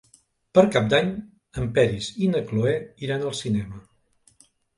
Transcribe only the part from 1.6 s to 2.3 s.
en Peris